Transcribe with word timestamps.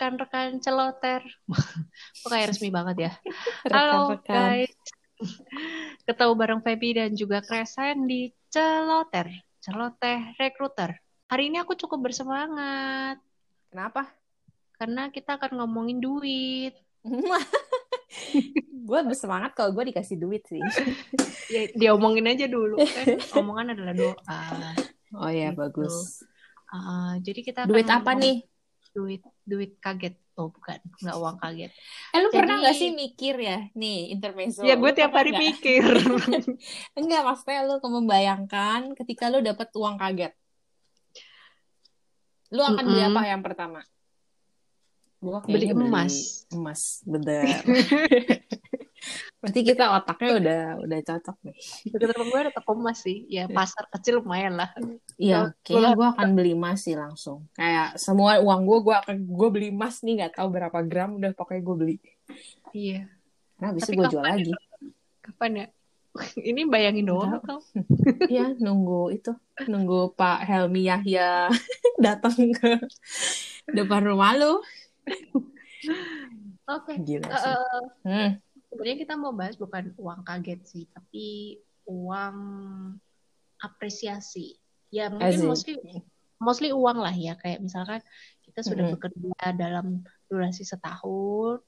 rekan-rekan 0.00 0.64
celoter. 0.64 1.20
Kok 2.24 2.30
kayak 2.32 2.56
resmi 2.56 2.72
banget 2.72 2.96
ya. 2.96 3.12
Halo 3.68 4.16
guys. 4.24 4.72
Ketemu 6.08 6.32
bareng 6.40 6.64
Feby 6.64 6.96
dan 6.96 7.12
juga 7.12 7.44
Kresen 7.44 8.08
di 8.08 8.32
Celoter. 8.48 9.28
Celoteh 9.60 10.32
Recruiter. 10.40 10.96
Hari 11.28 11.52
ini 11.52 11.60
aku 11.60 11.76
cukup 11.76 12.08
bersemangat. 12.08 13.20
Kenapa? 13.68 14.08
Karena 14.80 15.12
kita 15.12 15.36
akan 15.36 15.60
ngomongin 15.60 16.00
duit. 16.00 16.72
gue 18.88 19.00
bersemangat 19.04 19.52
kalau 19.52 19.76
gue 19.76 19.92
dikasih 19.92 20.16
duit 20.16 20.48
sih. 20.48 20.64
Ya, 21.52 21.68
dia 21.76 21.90
omongin 21.92 22.24
aja 22.24 22.48
dulu. 22.48 22.80
Kan 22.80 23.20
omongan 23.36 23.76
adalah 23.76 23.92
doa. 23.92 24.40
Oh 25.12 25.28
ya 25.28 25.52
Gitu. 25.52 25.60
bagus. 25.60 26.24
Uh, 26.72 27.20
jadi 27.20 27.40
kita 27.44 27.58
akan 27.66 27.68
Duit 27.68 27.84
apa 27.84 28.16
ngomong- 28.16 28.24
nih? 28.24 28.36
Duit 28.90 29.22
duit 29.46 29.78
kaget. 29.78 30.14
Oh 30.40 30.48
bukan, 30.48 30.80
nggak 31.04 31.16
uang 31.20 31.36
kaget. 31.36 31.70
Eh 32.16 32.18
lu 32.24 32.32
pernah 32.32 32.56
Jadi- 32.56 32.62
nggak 32.64 32.76
sih 32.80 32.90
mikir 32.96 33.34
ya? 33.36 33.58
Nih 33.76 34.08
intermezzo. 34.08 34.64
ya 34.64 34.72
gue 34.74 34.90
tiap 34.96 35.12
pernah 35.12 35.20
hari 35.20 35.30
nggak? 35.36 35.42
mikir. 35.44 35.84
Enggak, 36.98 37.22
maksudnya 37.28 37.60
lu 37.68 37.76
membayangkan 37.76 38.80
ketika 38.96 39.28
lu 39.28 39.44
dapat 39.44 39.68
uang 39.76 40.00
kaget. 40.00 40.32
Lu 42.50 42.62
akan 42.64 42.82
beli 42.82 43.02
Mm-mm. 43.04 43.14
apa 43.14 43.22
yang 43.28 43.42
pertama? 43.44 43.80
Gua 45.20 45.44
Beli 45.44 45.68
emas. 45.76 46.48
Emas, 46.48 47.04
bener. 47.04 47.44
Berarti 49.40 49.60
kita 49.64 49.84
otaknya 49.96 50.30
udah 50.36 50.60
udah 50.84 50.98
cocok 51.00 51.36
nih. 51.42 51.56
Dekat 51.88 52.12
rumah 52.12 52.28
gue 52.28 52.40
ada 52.44 52.52
toko 52.52 52.70
emas 52.76 52.98
sih. 53.00 53.24
Ya 53.26 53.48
pasar 53.48 53.88
kecil 53.88 54.20
lumayan 54.20 54.54
lah. 54.54 54.68
Iya, 55.16 55.56
kayaknya 55.64 55.96
gue 55.96 56.08
akan 56.12 56.28
beli 56.32 56.52
emas 56.52 56.84
sih 56.84 56.92
langsung. 56.92 57.48
Kayak 57.56 57.96
semua 57.96 58.36
uang 58.36 58.60
gue, 58.62 58.78
gue 58.84 58.94
akan 58.94 59.16
gue 59.24 59.48
beli 59.48 59.68
emas 59.72 60.00
nih, 60.00 60.20
nggak 60.20 60.36
tahu 60.36 60.48
berapa 60.50 60.78
gram, 60.84 61.16
udah 61.16 61.32
pokoknya 61.32 61.62
gue 61.62 61.76
beli. 61.76 61.96
Iya. 62.70 63.08
Nah, 63.58 63.66
habis 63.72 63.84
itu 63.84 63.96
gue 63.96 64.06
jual 64.08 64.20
kapan 64.20 64.36
lagi. 64.36 64.52
Kapan 65.20 65.50
ya? 65.56 65.66
Ini 66.52 66.60
bayangin 66.66 67.06
doang 67.08 67.40
atau? 67.40 67.64
Iya, 68.32 68.52
nunggu 68.56 69.10
itu, 69.10 69.32
nunggu 69.64 70.12
Pak 70.14 70.44
Helmi 70.44 70.84
Yahya 70.84 71.48
datang 72.04 72.36
ke 72.52 72.76
depan 73.66 74.04
rumah 74.04 74.36
lu. 74.36 74.60
Oke. 76.66 76.92
Gila 77.02 77.26
Eh, 77.26 77.34
sih. 77.34 77.50
eh, 77.50 77.82
Hmm. 78.04 78.30
Sebenarnya 78.70 78.98
kita 79.02 79.14
mau 79.18 79.34
bahas 79.34 79.58
bukan 79.58 79.90
uang 79.98 80.22
kaget 80.22 80.60
sih, 80.62 80.84
tapi 80.94 81.58
uang 81.90 82.38
apresiasi. 83.60 84.56
Ya 84.94 85.10
mungkin 85.10 85.50
mostly 85.50 85.74
mostly 86.38 86.70
uang 86.70 87.02
lah 87.02 87.12
ya. 87.12 87.34
Kayak 87.36 87.66
misalkan 87.66 88.00
kita 88.46 88.62
sudah 88.62 88.86
Mm-mm. 88.86 88.94
bekerja 88.96 89.46
dalam 89.58 90.06
durasi 90.30 90.62
setahun, 90.62 91.58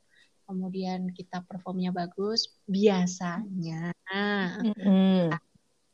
kemudian 0.47 1.11
kita 1.11 1.43
performnya 1.43 1.91
bagus, 1.91 2.55
biasanya 2.71 3.91
Mm-mm. 4.63 5.31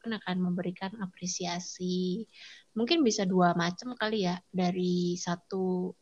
kan 0.04 0.10
akan 0.12 0.36
memberikan 0.44 0.92
apresiasi. 1.00 2.28
Mungkin 2.76 3.00
bisa 3.02 3.24
dua 3.24 3.56
macam 3.56 3.96
kali 3.96 4.28
ya 4.28 4.36
dari 4.52 5.16
satu 5.16 5.92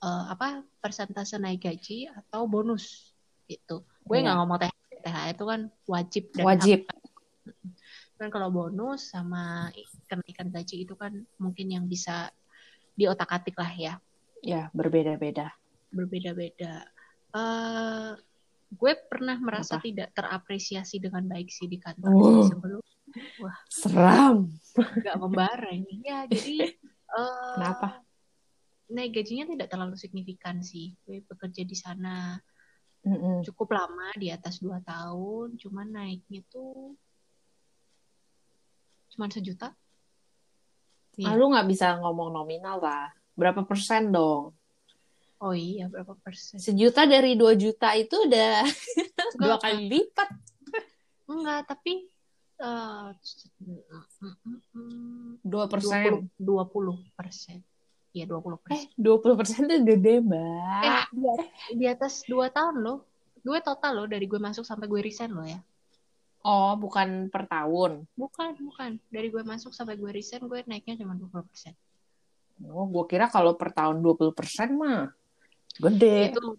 eh, 0.00 0.24
apa 0.30 0.62
persentase 0.78 1.36
naik 1.38 1.66
gaji 1.66 2.08
atau 2.10 2.46
bonus 2.46 3.11
gitu. 3.52 3.76
Gue 4.02 4.18
Iya. 4.18 4.24
nggak 4.24 4.36
ngomong 4.38 4.58
THR, 4.58 4.98
THR 5.00 5.28
itu 5.30 5.44
kan 5.44 5.60
wajib 5.86 6.24
dan 6.32 6.44
Wajib. 6.44 6.80
hak. 6.82 6.98
Kan 8.16 8.28
kalau 8.28 8.48
bonus 8.48 9.08
sama 9.08 9.68
kenaikan 10.06 10.48
gaji 10.48 10.82
itu 10.82 10.94
kan 10.94 11.10
mungkin 11.36 11.66
yang 11.68 11.84
bisa 11.84 12.30
diotak-atik 12.92 13.56
lah 13.56 13.72
ya, 13.72 13.94
Ya, 14.40 14.68
berbeda-beda. 14.70 15.54
berbeda-beda. 15.88 16.86
Eh 17.30 18.10
gue 18.72 18.92
pernah 19.04 19.36
merasa 19.36 19.76
Apa? 19.76 19.84
tidak 19.84 20.08
terapresiasi 20.12 20.96
dengan 20.96 21.28
baik 21.28 21.48
sih 21.48 21.68
di 21.68 21.76
kantor 21.76 22.08
Oh. 22.08 22.40
sih 22.40 22.50
sebelum 22.50 22.80
Seram. 23.68 24.48
nggak 24.72 25.16
membara 25.18 25.68
ini 25.68 26.00
ya 26.00 26.24
jadi 26.24 26.56
eh, 27.18 27.52
Kenapa? 27.54 28.00
naik 28.88 29.12
gajinya 29.12 29.44
tidak 29.46 29.68
terlalu 29.68 29.96
signifikan 29.96 30.60
sih 30.60 30.96
gue 31.04 31.20
bekerja 31.22 31.62
di 31.62 31.76
sana 31.76 32.40
Mm-mm. 33.02 33.42
cukup 33.42 33.74
lama 33.74 34.14
di 34.14 34.30
atas 34.30 34.62
dua 34.62 34.78
tahun 34.80 35.58
cuman 35.58 35.90
naiknya 35.90 36.40
tuh 36.46 36.94
cuman 39.10 39.28
sejuta 39.28 39.74
Ah, 41.20 41.28
Iya. 41.28 41.36
lu 41.36 41.52
nggak 41.52 41.68
bisa 41.68 42.00
ngomong 42.00 42.32
nominal 42.32 42.80
lah. 42.80 43.12
Berapa 43.36 43.68
persen 43.68 44.08
dong? 44.08 44.56
oh 45.42 45.52
iya 45.52 45.90
berapa 45.90 46.14
persen 46.22 46.56
Sejuta 46.56 47.02
dari 47.02 47.34
dua 47.34 47.52
juta 47.52 47.92
itu 47.92 48.14
udah 48.16 48.62
dua 49.42 49.58
kali 49.58 49.90
lipat. 49.90 50.30
enggak 51.26 51.66
tapi 51.66 52.06
eh, 52.56 53.08
mm, 53.60 53.82
mm, 54.22 54.58
mm, 54.72 55.28
Dua 55.42 55.66
persen. 55.66 56.30
20 56.38 57.02
20 57.02 57.12
persen 57.12 57.58
iya 58.12 58.24
20 58.28 58.38
Eh, 58.38 58.60
persen 58.60 58.88
dua 58.96 59.16
puluh 59.18 59.36
persen 59.40 59.64
itu 59.64 59.76
gede, 59.84 60.14
eh, 60.16 60.20
Mbak. 60.20 61.02
di, 61.12 61.26
di 61.80 61.86
atas 61.88 62.24
dua 62.28 62.52
tahun 62.52 62.80
loh 62.84 62.98
gue 63.42 63.58
total 63.58 63.92
loh 63.98 64.06
dari 64.06 64.24
gue 64.30 64.38
masuk 64.38 64.62
sampai 64.62 64.86
gue 64.86 65.00
resign 65.02 65.32
loh 65.34 65.44
ya 65.48 65.58
Oh, 66.42 66.74
bukan 66.74 67.30
per 67.30 67.46
tahun. 67.46 68.02
Bukan, 68.18 68.58
bukan. 68.66 68.98
Dari 69.14 69.30
gue 69.30 69.46
masuk 69.46 69.70
sampai 69.70 69.94
gue 69.94 70.10
resign, 70.10 70.42
gue 70.50 70.66
naiknya 70.66 70.98
cuma 70.98 71.14
20%. 71.14 71.70
Oh, 72.66 72.86
gue 72.90 73.04
kira 73.06 73.30
kalau 73.30 73.54
per 73.54 73.70
tahun 73.70 74.02
20% 74.02 74.34
mah 74.74 75.14
gede. 75.78 76.34
Itu 76.34 76.58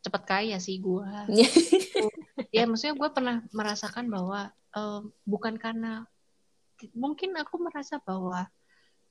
cepet 0.00 0.22
kaya 0.24 0.56
sih 0.56 0.80
gue. 0.80 1.04
Iya. 1.28 1.44
ya, 2.56 2.62
maksudnya 2.64 2.96
gue 2.96 3.08
pernah 3.12 3.36
merasakan 3.52 4.08
bahwa 4.08 4.48
eh, 4.48 5.00
bukan 5.28 5.60
karena 5.60 6.08
mungkin 6.96 7.36
aku 7.36 7.60
merasa 7.60 8.00
bahwa 8.00 8.48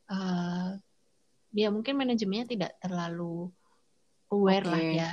eh, 0.09 0.81
ya 1.57 1.73
mungkin 1.73 1.97
manajemennya 1.97 2.45
tidak 2.45 2.71
terlalu 2.77 3.49
aware 4.29 4.69
Oke. 4.69 4.71
lah 4.71 4.83
ya 4.93 5.11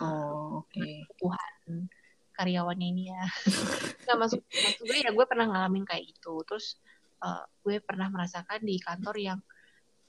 Oh, 0.00 0.64
oke. 0.64 0.88
Tuhan 1.20 1.92
karyawannya 2.32 2.86
ini 2.88 3.12
ya. 3.12 3.24
Nggak 4.08 4.16
maksud 4.16 4.40
gue 4.80 4.96
ya 4.96 5.12
gue 5.12 5.24
pernah 5.28 5.46
ngalamin 5.52 5.84
kayak 5.84 6.08
gitu. 6.08 6.40
Terus 6.48 6.80
eh, 7.20 7.44
gue 7.60 7.76
pernah 7.84 8.08
merasakan 8.08 8.64
di 8.64 8.80
kantor 8.80 9.16
yang 9.20 9.38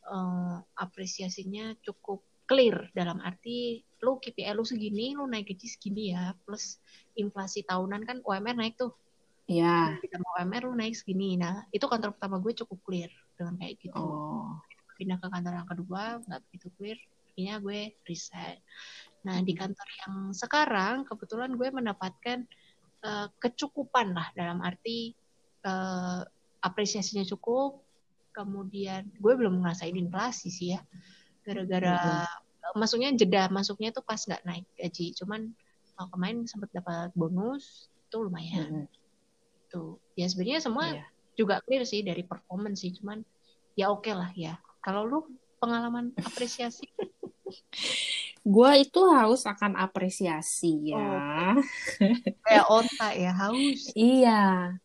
eh, 0.08 0.58
apresiasinya 0.80 1.76
cukup 1.84 2.24
clear 2.48 2.92
dalam 2.96 3.20
arti 3.20 3.84
lu 4.02 4.18
KPI 4.18 4.52
lu 4.58 4.66
segini, 4.66 5.14
lu 5.14 5.30
naik 5.30 5.54
gaji 5.54 5.68
segini 5.70 6.16
ya, 6.16 6.34
plus 6.42 6.82
inflasi 7.14 7.62
tahunan 7.68 8.02
kan 8.08 8.18
UMR 8.24 8.58
naik 8.58 8.80
tuh. 8.80 8.96
Iya. 9.46 10.00
Kita 10.00 10.18
mau 10.24 10.40
UMR 10.40 10.72
lu 10.72 10.74
naik 10.74 10.96
segini. 10.96 11.36
Nah, 11.36 11.68
itu 11.76 11.84
kantor 11.84 12.16
pertama 12.16 12.40
gue 12.40 12.56
cukup 12.64 12.80
clear 12.88 13.12
dengan 13.36 13.60
kayak 13.60 13.76
gitu. 13.84 14.00
Oh. 14.00 14.56
Pindah 15.02 15.18
ke 15.18 15.34
kantor 15.34 15.54
yang 15.58 15.66
kedua 15.66 16.22
nggak 16.22 16.42
begitu 16.46 16.68
clear, 16.78 17.00
akhirnya 17.26 17.56
gue 17.58 17.80
resign. 18.06 18.62
Nah, 19.26 19.42
di 19.42 19.58
kantor 19.58 19.88
yang 20.06 20.14
sekarang 20.30 21.10
kebetulan 21.10 21.58
gue 21.58 21.74
mendapatkan 21.74 22.46
eh, 23.02 23.28
kecukupan 23.42 24.14
lah 24.14 24.30
dalam 24.38 24.62
arti 24.62 25.18
eh, 25.66 26.22
apresiasinya 26.62 27.26
cukup. 27.26 27.82
Kemudian 28.32 29.10
gue 29.18 29.34
belum 29.34 29.60
ngerasain 29.66 29.98
inflasi 29.98 30.54
sih 30.54 30.78
ya, 30.78 30.86
gara-gara 31.44 32.24
maksudnya 32.78 33.12
jeda 33.12 33.52
masuknya 33.52 33.92
tuh 33.92 34.06
pas 34.06 34.22
nggak 34.22 34.46
naik 34.46 34.70
gaji. 34.78 35.18
Cuman 35.18 35.50
eh, 35.98 36.08
kemarin 36.14 36.46
sempat 36.46 36.70
dapat 36.78 37.10
bonus 37.18 37.90
itu 38.06 38.18
lumayan 38.22 38.86
Mm-mm. 38.86 38.86
tuh. 39.74 39.98
Ya 40.14 40.30
sebenarnya 40.30 40.62
semua 40.62 40.94
Iya. 40.94 41.04
juga 41.34 41.58
clear 41.66 41.90
sih 41.90 42.06
dari 42.06 42.22
performance 42.22 42.86
sih, 42.86 42.94
cuman 43.02 43.26
ya 43.76 43.92
oke 43.92 44.12
lah 44.12 44.30
ya. 44.36 44.60
Kalau 44.82 45.06
lu 45.06 45.20
pengalaman 45.62 46.10
apresiasi 46.18 46.90
Gua 48.42 48.74
itu 48.74 49.00
harus 49.06 49.46
akan 49.46 49.78
apresiasi 49.78 50.90
Oh, 50.92 50.98
ya. 50.98 51.54
kayak 52.46 52.66
onta 52.68 53.08
ya 53.14 53.32
haus. 53.38 53.94
Iya. 53.94 54.76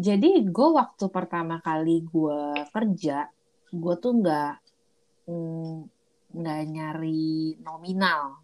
Jadi 0.00 0.48
gue 0.48 0.68
waktu 0.72 1.12
pertama 1.12 1.60
kali 1.60 2.06
gue 2.08 2.40
kerja, 2.72 3.28
gue 3.68 3.94
tuh 4.00 4.12
nggak 4.16 4.52
mm, 5.28 5.76
nggak 6.40 6.60
nyari 6.72 7.58
nominal. 7.60 8.40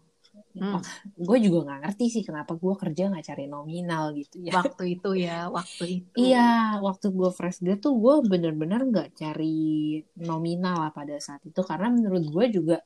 Hmm. 0.57 0.81
Gue 1.13 1.37
juga 1.37 1.69
nggak 1.69 1.79
ngerti 1.85 2.05
sih 2.09 2.23
kenapa 2.25 2.57
gue 2.57 2.73
kerja 2.73 3.13
nggak 3.13 3.25
cari 3.29 3.45
nominal 3.45 4.13
gitu 4.17 4.41
ya. 4.41 4.57
Waktu 4.57 4.83
itu 4.97 5.09
ya, 5.13 5.49
waktu 5.53 5.83
itu. 6.01 6.17
Iya, 6.17 6.81
waktu 6.81 7.07
gue 7.13 7.29
fresh 7.29 7.61
grad 7.61 7.79
tuh 7.81 7.93
gue 7.97 8.15
bener-bener 8.25 8.81
nggak 8.81 9.13
cari 9.13 10.01
nominal 10.17 10.89
lah 10.89 10.91
pada 10.93 11.21
saat 11.21 11.45
itu 11.45 11.61
karena 11.61 11.93
menurut 11.93 12.25
gue 12.25 12.45
juga 12.49 12.77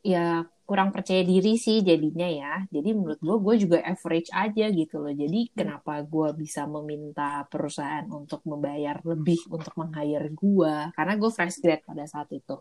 ya 0.00 0.44
kurang 0.64 0.94
percaya 0.94 1.26
diri 1.26 1.58
sih 1.58 1.82
jadinya 1.82 2.28
ya. 2.30 2.54
Jadi 2.70 2.88
menurut 2.94 3.18
gue 3.18 3.36
gue 3.42 3.54
juga 3.66 3.78
average 3.82 4.30
aja 4.30 4.66
gitu 4.70 5.02
loh. 5.02 5.10
Jadi 5.10 5.50
kenapa 5.50 6.04
gue 6.04 6.30
bisa 6.36 6.68
meminta 6.68 7.42
perusahaan 7.50 8.06
untuk 8.06 8.44
membayar 8.46 9.02
lebih 9.02 9.50
untuk 9.50 9.74
meng-hire 9.74 10.30
gue 10.30 10.74
karena 10.94 11.12
gue 11.18 11.30
fresh 11.32 11.58
grad 11.58 11.82
pada 11.82 12.06
saat 12.06 12.30
itu. 12.30 12.54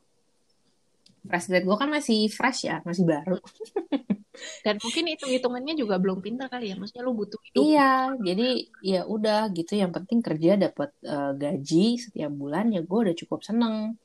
Fresh 1.25 1.47
grade 1.49 1.65
gue 1.67 1.77
kan 1.77 1.89
masih 1.89 2.29
fresh 2.31 2.69
ya 2.69 2.79
masih 2.87 3.03
baru 3.05 3.39
dan 4.65 4.79
mungkin 4.79 5.03
hitung 5.11 5.31
hitungannya 5.35 5.75
juga 5.75 5.99
belum 5.99 6.23
pintar 6.23 6.47
kali 6.47 6.71
ya 6.71 6.75
maksudnya 6.79 7.03
lu 7.03 7.13
butuh 7.15 7.39
hidup 7.43 7.59
iya 7.59 8.13
jadi 8.23 8.49
ya 8.79 9.01
udah 9.03 9.51
gitu 9.51 9.75
yang 9.75 9.91
penting 9.91 10.23
kerja 10.23 10.55
dapat 10.55 10.95
uh, 11.03 11.35
gaji 11.35 11.99
setiap 11.99 12.31
bulan 12.31 12.71
ya 12.71 12.81
gue 12.83 12.99
udah 13.09 13.15
cukup 13.15 13.43
seneng 13.43 13.99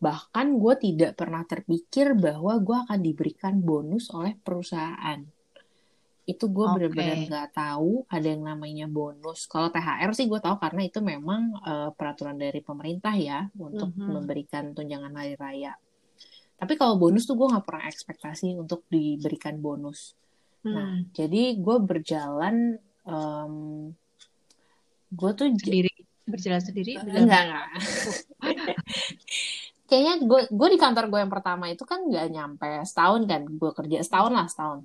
bahkan 0.00 0.56
gue 0.56 0.74
tidak 0.80 1.18
pernah 1.18 1.44
terpikir 1.44 2.16
bahwa 2.16 2.56
gue 2.62 2.76
akan 2.88 3.00
diberikan 3.04 3.60
bonus 3.60 4.08
oleh 4.14 4.32
perusahaan 4.40 5.20
itu 6.30 6.46
gue 6.46 6.62
okay. 6.62 6.74
benar-benar 6.78 7.18
nggak 7.26 7.50
tahu 7.58 8.06
ada 8.06 8.28
yang 8.30 8.44
namanya 8.46 8.86
bonus. 8.86 9.50
Kalau 9.50 9.66
THR 9.74 10.14
sih 10.14 10.30
gue 10.30 10.38
tahu 10.38 10.62
karena 10.62 10.86
itu 10.86 11.02
memang 11.02 11.58
uh, 11.58 11.90
peraturan 11.90 12.38
dari 12.38 12.62
pemerintah 12.62 13.14
ya 13.18 13.50
untuk 13.58 13.90
mm 13.90 13.98
-hmm. 13.98 14.10
memberikan 14.14 14.64
tunjangan 14.70 15.10
hari 15.10 15.34
raya. 15.34 15.74
Tapi 16.60 16.76
kalau 16.76 17.00
bonus 17.00 17.24
tuh 17.24 17.40
gue 17.40 17.48
nggak 17.48 17.64
pernah 17.64 17.88
ekspektasi 17.88 18.60
untuk 18.60 18.84
diberikan 18.92 19.56
bonus. 19.56 20.12
Hmm. 20.60 20.74
Nah, 20.76 20.92
jadi 21.16 21.56
gue 21.56 21.76
berjalan, 21.80 22.76
um, 23.08 23.88
gue 25.08 25.30
tuh 25.32 25.48
sendiri 25.56 25.88
berjalan 26.28 26.60
sendiri. 26.60 27.00
Berjalan 27.00 27.24
enggak 27.24 27.42
enggak. 27.48 27.66
Kayaknya 29.88 30.14
gue 30.22 30.40
gue 30.52 30.68
di 30.70 30.78
kantor 30.78 31.04
gue 31.10 31.18
yang 31.24 31.32
pertama 31.32 31.66
itu 31.72 31.82
kan 31.88 32.04
nggak 32.06 32.26
nyampe 32.30 32.70
setahun 32.86 33.24
kan, 33.26 33.42
gue 33.48 33.70
kerja 33.74 33.98
setahun 34.04 34.32
lah 34.36 34.46
setahun, 34.46 34.78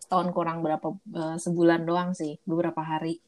setahun 0.00 0.26
kurang 0.32 0.64
berapa 0.64 0.94
uh, 1.12 1.36
sebulan 1.36 1.84
doang 1.84 2.16
sih, 2.16 2.40
beberapa 2.48 2.80
hari. 2.80 3.20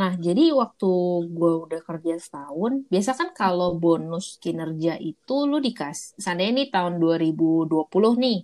Nah, 0.00 0.16
jadi 0.16 0.48
waktu 0.56 0.90
gue 1.28 1.52
udah 1.68 1.80
kerja 1.84 2.16
setahun, 2.16 2.88
biasa 2.88 3.10
kan 3.20 3.28
kalau 3.36 3.76
bonus 3.76 4.40
kinerja 4.40 4.96
itu 4.96 5.44
lu 5.44 5.60
dikasih, 5.60 6.16
seandainya 6.16 6.52
ini 6.56 6.64
tahun 6.72 6.96
2020 6.96 7.68
nih, 8.16 8.38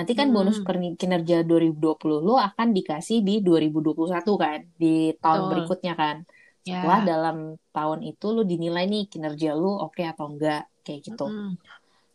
nanti 0.00 0.12
kan 0.16 0.32
hmm. 0.32 0.36
bonus 0.40 0.58
kinerja 0.96 1.44
2020 1.44 2.24
lu 2.24 2.40
akan 2.40 2.72
dikasih 2.72 3.20
di 3.20 3.44
2021 3.44 4.16
kan, 4.40 4.64
di 4.80 5.12
tahun 5.20 5.42
oh. 5.44 5.48
berikutnya 5.52 5.92
kan. 5.92 6.24
Ya. 6.64 6.80
Setelah 6.80 7.00
yeah. 7.04 7.08
dalam 7.12 7.36
tahun 7.76 8.00
itu 8.08 8.26
lu 8.32 8.42
dinilai 8.48 8.88
nih 8.88 9.04
kinerja 9.04 9.52
lu 9.52 9.76
oke 9.76 10.00
okay 10.00 10.08
atau 10.08 10.32
enggak, 10.32 10.72
kayak 10.88 11.04
gitu. 11.04 11.28
Hmm. 11.28 11.60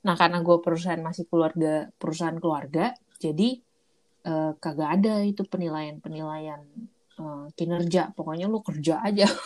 Nah, 0.01 0.17
karena 0.17 0.41
gue 0.41 0.57
perusahaan 0.65 1.03
masih 1.05 1.29
keluarga, 1.29 1.93
perusahaan 2.01 2.41
keluarga, 2.41 2.97
jadi 3.21 3.61
uh, 4.25 4.57
kagak 4.57 4.89
ada 4.97 5.21
itu 5.21 5.45
penilaian-penilaian 5.45 6.65
uh, 7.19 7.45
kinerja 7.53 8.15
pokoknya 8.15 8.47
lu 8.47 8.63
kerja 8.63 9.03
aja. 9.03 9.27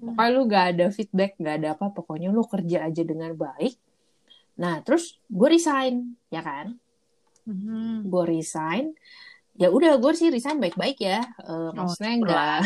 Pokoknya 0.00 0.30
lu 0.32 0.42
gak 0.48 0.64
ada 0.72 0.86
feedback 0.88 1.36
gak 1.36 1.60
ada 1.60 1.76
apa 1.76 1.92
pokoknya 1.92 2.32
lu 2.32 2.42
kerja 2.48 2.88
aja 2.88 3.02
dengan 3.04 3.36
baik. 3.36 3.76
Nah 4.56 4.80
terus 4.80 5.20
gue 5.28 5.48
resign 5.48 6.18
ya 6.28 6.42
kan? 6.42 6.74
Mm-hmm. 7.44 8.08
gue 8.08 8.24
resign. 8.24 8.96
Ya 9.54 9.68
udah 9.68 10.00
gue 10.00 10.12
sih 10.16 10.32
resign 10.32 10.58
baik-baik 10.58 10.98
ya. 10.98 11.20
Uh, 11.44 11.70
maksudnya 11.76 12.12
enggak 12.16 12.60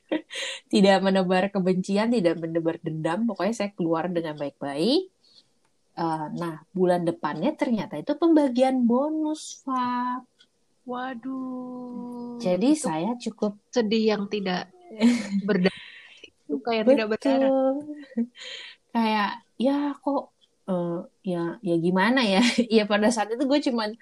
tidak 0.72 1.00
menebar 1.00 1.48
kebencian 1.48 2.12
tidak 2.12 2.36
menebar 2.38 2.76
dendam. 2.78 3.24
Pokoknya 3.24 3.54
saya 3.56 3.70
keluar 3.72 4.06
dengan 4.12 4.36
baik-baik. 4.36 5.08
Uh, 5.92 6.28
nah 6.36 6.64
bulan 6.72 7.04
depannya 7.04 7.52
ternyata 7.52 8.00
itu 8.00 8.16
pembagian 8.16 8.88
bonus 8.88 9.60
Fab 9.60 10.24
Waduh. 10.82 12.42
Jadi 12.42 12.74
saya 12.74 13.14
cukup 13.18 13.58
sedih 13.70 14.16
yang 14.16 14.24
tidak 14.26 14.70
berdarah. 15.48 15.82
Suka 16.50 16.70
yang 16.74 16.86
tidak 16.90 17.08
berdarah. 17.16 17.50
Kayak 18.92 19.30
ya 19.56 19.94
kok 19.96 20.34
uh, 20.66 21.06
ya 21.22 21.56
ya 21.62 21.76
gimana 21.78 22.20
ya? 22.26 22.42
ya 22.82 22.84
pada 22.84 23.08
saat 23.14 23.30
itu 23.32 23.46
gue 23.46 23.60
cuman 23.72 23.94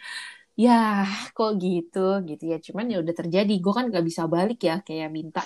ya 0.61 1.09
kok 1.32 1.56
gitu 1.56 2.21
gitu 2.29 2.44
ya 2.44 2.61
cuman 2.61 2.93
ya 2.93 2.97
udah 3.00 3.15
terjadi 3.17 3.55
gue 3.55 3.73
kan 3.73 3.88
gak 3.88 4.05
bisa 4.05 4.29
balik 4.29 4.61
ya 4.61 4.85
kayak 4.85 5.09
minta 5.09 5.41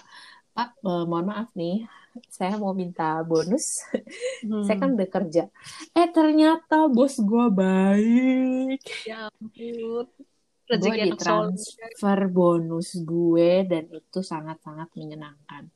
pak 0.55 0.75
uh, 0.83 1.07
mohon 1.07 1.31
maaf 1.31 1.51
nih 1.55 1.87
saya 2.31 2.59
mau 2.59 2.75
minta 2.75 3.23
bonus 3.23 3.83
hmm. 4.47 4.67
saya 4.67 4.77
kan 4.79 4.91
udah 4.95 5.11
kerja 5.11 5.43
eh 5.95 6.09
ternyata 6.11 6.91
bos 6.91 7.19
gue 7.19 7.47
baik 7.51 8.83
ya 9.07 9.31
ampun 9.31 10.07
gue 10.65 10.95
ditransfer 11.13 12.21
bonus 12.33 12.97
gue 13.05 13.69
dan 13.69 13.85
itu 13.93 14.21
sangat-sangat 14.25 14.89
menyenangkan 14.97 15.69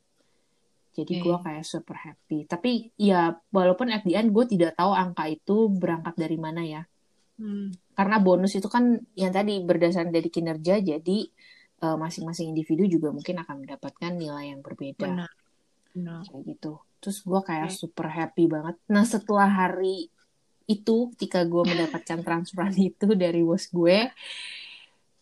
jadi 0.99 1.13
okay. 1.15 1.23
gue 1.23 1.37
kayak 1.45 1.65
super 1.65 1.95
happy 1.95 2.49
tapi 2.49 2.89
ya 2.97 3.37
walaupun 3.53 3.93
at 3.93 4.01
the 4.03 4.17
end 4.17 4.33
gue 4.33 4.45
tidak 4.49 4.73
tahu 4.75 4.91
angka 4.91 5.29
itu 5.29 5.69
berangkat 5.69 6.15
dari 6.17 6.37
mana 6.41 6.61
ya 6.65 6.81
hmm. 7.37 7.93
karena 7.93 8.17
bonus 8.19 8.57
itu 8.57 8.67
kan 8.67 8.97
yang 9.13 9.29
tadi 9.29 9.61
berdasarkan 9.61 10.09
dari 10.09 10.29
kinerja 10.33 10.81
jadi 10.81 11.19
uh, 11.85 11.97
masing-masing 12.01 12.51
individu 12.51 12.89
juga 12.89 13.13
mungkin 13.13 13.39
akan 13.45 13.63
mendapatkan 13.63 14.11
nilai 14.17 14.51
yang 14.51 14.65
berbeda 14.65 15.05
Benar. 15.05 15.31
Benar. 15.93 16.21
kayak 16.27 16.43
gitu 16.49 16.81
terus 16.99 17.23
gue 17.23 17.39
kayak 17.45 17.69
okay. 17.71 17.77
super 17.77 18.07
happy 18.09 18.49
banget 18.49 18.75
nah 18.89 19.05
setelah 19.05 19.47
hari 19.47 20.09
itu 20.69 21.09
ketika 21.15 21.45
gue 21.47 21.63
mendapatkan 21.65 22.19
transferan 22.27 22.75
itu 22.75 23.13
dari 23.13 23.41
bos 23.45 23.69
gue 23.69 24.09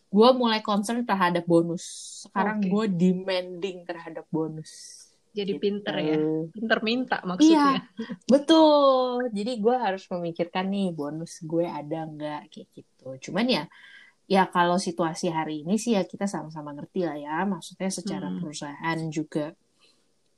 gue 0.08 0.30
mulai 0.36 0.64
concern 0.64 1.04
terhadap 1.04 1.44
bonus. 1.44 1.84
Sekarang 2.28 2.64
okay. 2.64 2.72
gue 2.72 2.86
demanding 2.96 3.84
terhadap 3.84 4.26
bonus. 4.32 5.04
Jadi 5.38 5.54
gitu. 5.54 5.62
pinter 5.62 5.96
ya, 6.02 6.18
pinter 6.50 6.80
minta 6.82 7.18
maksudnya. 7.22 7.78
Iya, 7.78 7.86
betul. 8.26 9.30
Jadi 9.30 9.52
gue 9.62 9.76
harus 9.78 10.04
memikirkan 10.10 10.66
nih 10.74 10.90
bonus 10.96 11.46
gue 11.46 11.68
ada 11.68 12.10
nggak 12.10 12.50
kayak 12.50 12.68
gitu. 12.74 13.08
Cuman 13.30 13.46
ya, 13.46 13.64
ya 14.26 14.50
kalau 14.50 14.82
situasi 14.82 15.30
hari 15.30 15.62
ini 15.62 15.78
sih 15.78 15.94
ya 15.94 16.10
kita 16.10 16.26
sama-sama 16.26 16.74
ngerti 16.74 17.06
lah 17.06 17.18
ya. 17.22 17.38
Maksudnya 17.46 17.94
secara 17.94 18.34
hmm. 18.34 18.38
perusahaan 18.42 19.00
juga 19.14 19.54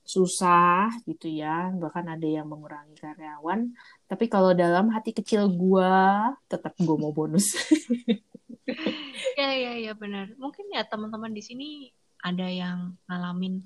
susah 0.04 0.92
gitu 1.08 1.32
ya. 1.32 1.72
Bahkan 1.80 2.20
ada 2.20 2.28
yang 2.28 2.52
mengurangi 2.52 3.00
karyawan. 3.00 3.72
Tapi 4.04 4.26
kalau 4.28 4.52
dalam 4.52 4.92
hati 4.92 5.16
kecil 5.16 5.48
gue, 5.48 5.96
tetap 6.52 6.76
gue 6.76 6.98
mau 7.00 7.16
bonus. 7.16 7.56
ya 9.40 9.50
ya 9.54 9.74
ya 9.80 9.94
benar. 9.96 10.34
Mungkin 10.36 10.70
ya 10.74 10.86
teman-teman 10.86 11.32
di 11.34 11.44
sini 11.44 11.70
ada 12.20 12.48
yang 12.48 12.96
ngalamin 13.08 13.64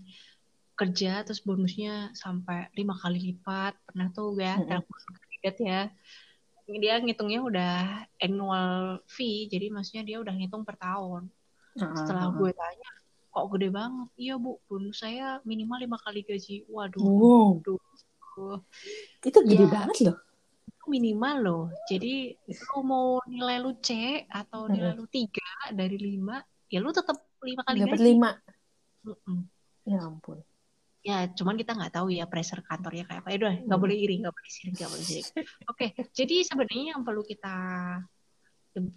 kerja 0.74 1.22
terus 1.22 1.42
bonusnya 1.46 2.12
sampai 2.18 2.70
lima 2.78 2.98
kali 2.98 3.34
lipat. 3.34 3.78
Pernah 3.88 4.08
tuh 4.12 4.36
ya 4.38 4.58
kandidat 4.60 5.58
ya. 5.62 5.82
Dia 6.64 6.96
ngitungnya 7.04 7.44
udah 7.44 7.76
annual 8.24 9.04
fee 9.06 9.52
jadi 9.52 9.68
maksudnya 9.68 10.04
dia 10.08 10.18
udah 10.24 10.34
ngitung 10.34 10.64
per 10.64 10.80
tahun. 10.80 11.28
Setelah 11.76 12.32
gue 12.34 12.52
tanya 12.54 12.90
kok 13.34 13.50
gede 13.58 13.70
banget? 13.74 14.10
Iya 14.16 14.38
bu 14.38 14.62
bonus 14.70 15.02
saya 15.02 15.42
minimal 15.44 15.82
lima 15.82 15.98
kali 16.00 16.22
gaji. 16.22 16.70
Waduh 16.70 17.02
wow. 17.02 17.58
waduh. 17.60 18.62
itu 19.22 19.40
gede 19.46 19.66
ya. 19.66 19.70
banget 19.70 19.98
loh 20.10 20.18
minimal 20.88 21.36
loh. 21.40 21.64
Jadi 21.88 22.34
lu 22.50 22.80
mau 22.84 23.20
nilai 23.28 23.58
lu 23.60 23.78
C 23.80 24.22
atau 24.28 24.68
nilai 24.68 24.94
lu 24.96 25.06
tiga 25.08 25.74
dari 25.74 25.96
lima, 25.96 26.42
ya 26.68 26.80
lu 26.84 26.90
tetap 26.92 27.20
lima 27.44 27.62
kali 27.64 27.78
Dapat 27.84 28.00
gaji. 28.00 28.08
lima. 28.10 28.30
Mm 29.04 29.16
-mm. 29.16 29.40
Ya 29.84 30.00
ampun. 30.04 30.40
Ya, 31.04 31.28
cuman 31.36 31.60
kita 31.60 31.76
nggak 31.76 32.00
tahu 32.00 32.16
ya 32.16 32.24
pressure 32.32 32.64
kantornya 32.64 33.04
kayak 33.04 33.28
apa. 33.28 33.30
Ya 33.36 33.38
udah, 33.44 33.56
nggak 33.68 33.80
boleh 33.84 33.98
iri, 34.00 34.16
nggak 34.24 34.32
boleh 34.32 34.52
sirik, 34.52 34.74
nggak 34.80 34.92
boleh 34.96 35.04
sirik. 35.04 35.28
Oke, 35.36 35.44
okay. 35.68 35.90
jadi 36.16 36.36
sebenarnya 36.48 36.96
yang 36.96 37.04
perlu 37.04 37.28
kita 37.28 37.56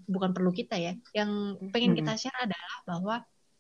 bukan 0.06 0.30
perlu 0.30 0.54
kita 0.54 0.78
ya, 0.78 0.94
yang 1.12 1.58
pengen 1.74 1.98
kita 1.98 2.14
share 2.16 2.38
adalah 2.46 2.76
bahwa 2.86 3.16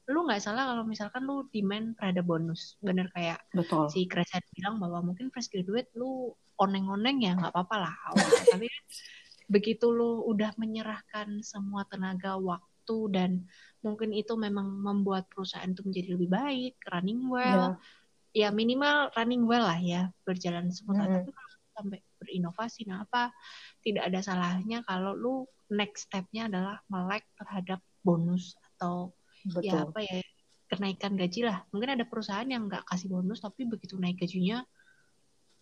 lu 0.06 0.22
nggak 0.22 0.38
salah 0.38 0.70
kalau 0.70 0.86
misalkan 0.86 1.26
lu 1.26 1.50
demand 1.50 1.98
terhadap 1.98 2.22
bonus 2.22 2.78
bener 2.78 3.10
kayak 3.10 3.42
Betul. 3.50 3.90
si 3.90 4.06
Kresen 4.06 4.42
bilang 4.54 4.78
bahwa 4.78 5.02
mungkin 5.02 5.34
fresh 5.34 5.50
graduate 5.50 5.90
lu 5.98 6.30
oneng-oneng 6.62 7.18
ya 7.26 7.34
nggak 7.34 7.50
apa-apa 7.50 7.76
lah 7.82 7.94
awal 8.14 8.26
tapi 8.46 8.70
begitu 9.50 9.90
lu 9.90 10.22
udah 10.26 10.54
menyerahkan 10.58 11.42
semua 11.42 11.82
tenaga 11.90 12.38
waktu 12.38 12.98
dan 13.10 13.30
mungkin 13.82 14.14
itu 14.14 14.34
memang 14.38 14.66
membuat 14.78 15.26
perusahaan 15.30 15.66
itu 15.66 15.82
menjadi 15.82 16.08
lebih 16.14 16.30
baik 16.30 16.74
running 16.90 17.26
well 17.26 17.74
yeah. 18.30 18.48
ya 18.50 18.54
minimal 18.54 19.10
running 19.18 19.42
well 19.42 19.66
lah 19.66 19.78
ya 19.78 20.10
berjalan 20.22 20.70
semua 20.70 20.98
mm 20.98 21.02
-hmm. 21.02 21.14
tapi 21.18 21.30
kalau 21.34 21.50
sampai 21.76 21.98
berinovasi 22.22 22.86
nah 22.86 23.02
apa 23.02 23.34
tidak 23.82 24.06
ada 24.06 24.22
salahnya 24.22 24.86
kalau 24.86 25.18
lu 25.18 25.34
next 25.70 26.06
stepnya 26.06 26.46
adalah 26.46 26.78
melek 26.86 27.26
terhadap 27.34 27.82
bonus 28.06 28.54
atau 28.74 29.10
Betul. 29.46 29.62
ya 29.70 29.86
apa 29.86 30.00
ya 30.02 30.18
kenaikan 30.66 31.14
gaji 31.14 31.40
lah. 31.46 31.62
Mungkin 31.70 31.94
ada 31.94 32.04
perusahaan 32.04 32.46
yang 32.46 32.66
nggak 32.66 32.84
kasih 32.86 33.06
bonus 33.10 33.38
tapi 33.38 33.66
begitu 33.66 33.94
naik 33.96 34.18
gajinya 34.18 34.66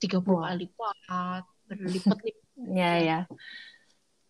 30 0.00 0.24
wow. 0.24 0.48
kali 0.48 0.56
lipat, 0.64 1.44
berlipat-lipat. 1.68 2.46
ya 2.80 2.92
ya. 3.00 3.18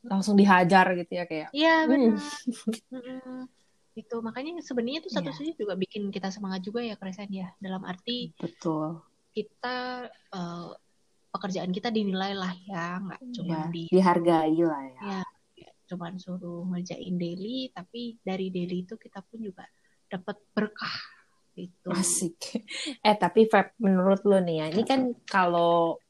Langsung 0.05 0.35
dihajar 0.37 0.93
gitu 0.99 1.13
ya 1.15 1.25
kayak. 1.25 1.49
Iya 1.55 1.75
hmm. 1.85 1.89
benar. 1.89 2.15
Itu 4.03 4.19
makanya 4.27 4.59
sebenarnya 4.59 5.07
itu 5.07 5.11
satu 5.15 5.31
yeah. 5.31 5.39
sisi 5.39 5.55
juga 5.55 5.79
bikin 5.79 6.11
kita 6.11 6.27
semangat 6.27 6.67
juga 6.67 6.83
ya 6.83 6.99
Kresen 6.99 7.31
ya 7.31 7.55
dalam 7.63 7.87
arti 7.87 8.35
betul 8.43 8.99
kita 9.35 10.07
uh, 10.35 10.71
pekerjaan 11.35 11.75
kita 11.75 11.91
dinilai 11.91 12.35
lah 12.35 12.55
ya 12.67 13.03
nggak 13.03 13.21
cuma 13.35 13.55
Ya, 13.55 13.63
di 13.75 13.83
dihargai 13.91 14.59
lah 14.63 14.83
ya. 14.87 15.01
ya 15.03 15.23
cuman 15.85 16.17
suruh 16.17 16.65
ngerjain 16.71 17.15
daily 17.21 17.69
tapi 17.77 18.17
dari 18.25 18.49
daily 18.55 18.85
itu 18.89 18.95
kita 18.97 19.21
pun 19.25 19.39
juga 19.45 19.65
dapat 20.09 20.37
berkah 20.57 20.97
gitu 21.55 21.91
Asik. 21.95 22.37
Eh 23.07 23.17
tapi 23.17 23.47
Feb, 23.47 23.79
menurut 23.79 24.21
lo 24.27 24.39
nih 24.43 24.57
ya, 24.65 24.67
ini 24.75 24.83
kan 24.83 25.01
kalau 25.29 26.01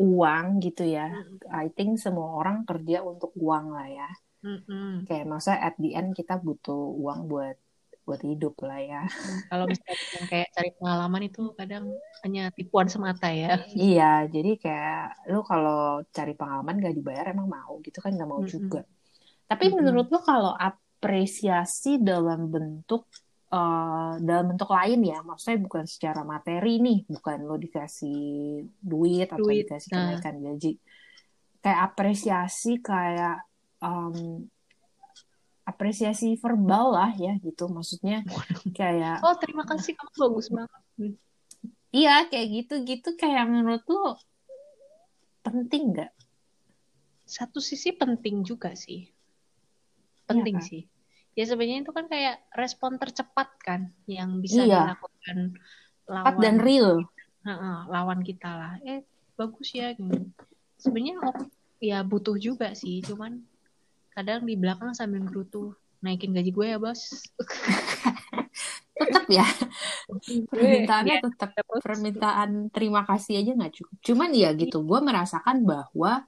uang 0.00 0.46
gitu 0.64 0.82
ya, 0.86 1.06
Mm, 1.12 1.38
I 1.54 1.66
think 1.76 2.00
semua 2.02 2.40
orang 2.40 2.66
kerja 2.66 3.04
untuk 3.04 3.30
uang 3.38 3.70
lah 3.76 3.86
ya. 3.86 4.08
mm, 4.42 4.60
mm. 4.66 4.94
Kayak 5.06 5.26
masa 5.30 5.52
at 5.60 5.74
the 5.78 5.94
end 5.94 6.16
kita 6.18 6.34
butuh 6.40 6.74
uang 6.98 7.30
buat 7.30 7.56
buat 8.04 8.20
hidup 8.20 8.54
lah 8.60 8.80
ya. 8.84 9.00
kalau 9.48 9.64
misalnya 9.64 9.96
kayak 10.32 10.48
cari 10.52 10.70
pengalaman 10.76 11.22
itu 11.24 11.42
kadang 11.56 11.84
hanya 12.20 12.52
tipuan 12.52 12.84
semata 12.84 13.28
ya 13.32 13.56
Iya, 13.72 14.28
jadi 14.28 14.50
kayak 14.60 15.32
lu 15.32 15.40
kalau 15.40 16.04
cari 16.12 16.32
pengalaman 16.36 16.84
gak 16.84 16.96
dibayar 17.00 17.24
emang 17.32 17.48
mau 17.48 17.80
gitu 17.80 17.98
kan 18.04 18.12
gak 18.16 18.28
mau 18.28 18.40
Mm-mm. 18.44 18.52
juga. 18.52 18.84
Tapi 19.44 19.64
Mm-mm. 19.68 19.76
menurut 19.80 20.06
lu 20.08 20.20
kalau 20.24 20.52
apresiasi 20.56 22.00
dalam 22.00 22.48
bentuk 22.48 23.06
eh, 23.52 24.12
dalam 24.18 24.44
bentuk 24.54 24.70
lain 24.72 25.00
ya, 25.04 25.20
maksudnya 25.20 25.58
bukan 25.62 25.84
secara 25.84 26.24
materi 26.24 26.80
nih, 26.80 27.06
bukan 27.06 27.38
lo 27.44 27.56
dikasih 27.60 28.64
duit 28.80 29.28
atau 29.30 29.44
Duit, 29.44 29.68
dikasih 29.68 29.88
nah. 29.92 30.16
kenaikan 30.16 30.36
gaji. 30.40 30.72
Kayak 31.64 31.80
apresiasi 31.92 32.72
kayak 32.80 33.44
em, 33.80 34.48
apresiasi 35.64 36.36
verbal 36.36 36.92
lah 36.92 37.10
ya 37.16 37.40
gitu, 37.40 37.72
maksudnya 37.72 38.20
kayak 38.78 39.24
oh 39.24 39.32
terima 39.40 39.64
kasih 39.64 39.96
kamu 39.96 40.12
bagus 40.28 40.48
banget 40.52 40.80
iya 41.88 42.28
kayak 42.28 42.48
gitu-gitu 42.52 43.16
kayak 43.16 43.48
menurut 43.48 43.80
lu 43.88 44.18
penting 45.40 45.94
nggak? 45.94 46.12
satu 47.24 47.56
sisi 47.62 47.96
penting 47.96 48.44
juga 48.44 48.76
sih 48.76 49.08
penting 50.26 50.56
kan? 50.58 50.64
sih. 50.64 50.82
Ya 51.34 51.44
sebenarnya 51.50 51.82
itu 51.82 51.90
kan 51.90 52.06
kayak 52.06 52.46
respon 52.54 52.94
tercepat 52.96 53.48
kan 53.58 53.90
yang 54.06 54.38
bisa 54.38 54.62
Iya. 54.62 54.94
dilakukan 54.94 55.36
lawan 56.06 56.34
dan 56.38 56.56
real. 56.62 57.02
Heeh, 57.42 57.78
lawan 57.90 58.20
kita 58.22 58.50
lah. 58.50 58.72
Eh 58.86 59.02
bagus 59.34 59.74
ya 59.74 59.90
gitu. 59.98 60.30
sebenarnya 60.78 61.18
ya 61.82 61.98
butuh 62.06 62.38
juga 62.38 62.70
sih 62.74 63.02
cuman 63.02 63.42
kadang 64.14 64.46
di 64.46 64.54
belakang 64.54 64.94
sambil 64.94 65.26
gerutu 65.26 65.74
naikin 65.98 66.30
gaji 66.30 66.54
gue 66.54 66.66
ya 66.70 66.78
bos. 66.78 67.02
Tetap 68.94 69.26
ya. 69.26 69.42
Permintaannya 70.54 71.18
Iya, 71.18 71.26
tetap 71.34 71.50
permintaan 71.82 72.70
terima 72.70 73.02
kasih 73.02 73.42
aja 73.42 73.58
nggak 73.58 73.74
cukup. 73.74 73.96
Cuman 74.06 74.30
ya 74.30 74.54
gitu 74.54 74.86
gue 74.86 75.00
merasakan 75.02 75.66
bahwa 75.66 76.22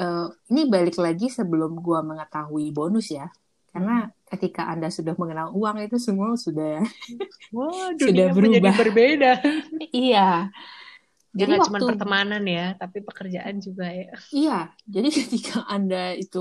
eh, 0.00 0.24
ini 0.50 0.60
balik 0.74 0.96
lagi 1.04 1.26
sebelum 1.38 1.72
gue 1.86 1.98
mengetahui 2.10 2.64
bonus 2.76 3.06
ya 3.18 3.26
karena 3.72 3.92
ketika 4.30 4.62
anda 4.72 4.88
sudah 4.96 5.14
mengenal 5.20 5.48
uang 5.58 5.76
itu 5.86 5.96
semua 6.06 6.28
sudah 6.46 6.72
Wah, 7.54 7.90
Sudah 8.04 8.26
berubah. 8.34 8.74
berbeda. 8.80 9.30
iya 9.96 10.50
Ya 11.38 11.46
jadi 11.46 11.50
nggak 11.50 11.62
cuma 11.70 11.78
waktu 11.78 11.86
pertemanan 11.88 12.42
ya, 12.56 12.74
tapi 12.80 12.98
pekerjaan 13.06 13.56
juga 13.62 13.86
ya. 14.00 14.10
iya 14.36 14.52
jadi 14.94 15.08
ketika 15.16 15.52
anda 15.74 15.96
itu 16.22 16.38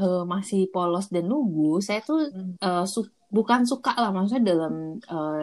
eh, 0.00 0.22
masih 0.32 0.60
polos 0.74 1.06
dan 1.14 1.24
lugu 1.32 1.62
saya 1.86 2.00
tuh 2.08 2.18
Hmm. 2.32 2.54
eh, 2.64 2.84
su- 2.94 3.14
bukan 3.36 3.60
suka 3.70 3.90
lah 4.00 4.10
maksudnya 4.14 4.42
dalam 4.52 4.74
eh, 5.12 5.38